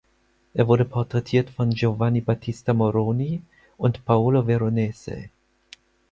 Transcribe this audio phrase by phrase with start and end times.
[0.55, 3.43] Er wurde porträtiert von Giovanni Battista Moroni
[3.77, 5.29] und Paolo Veronese.